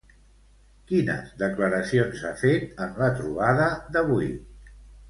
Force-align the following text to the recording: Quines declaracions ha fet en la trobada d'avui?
Quines 0.91 1.27
declaracions 1.43 2.25
ha 2.25 2.33
fet 2.43 2.83
en 2.87 2.99
la 3.05 3.13
trobada 3.21 3.71
d'avui? 3.97 4.35